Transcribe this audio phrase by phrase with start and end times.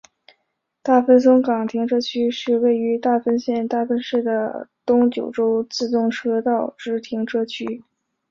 [0.81, 7.83] 大分松冈停车区是位于大分县大分市的东九州自动车道之停车区。